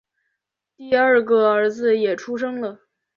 [0.77, 2.85] 第二个儿子也出生了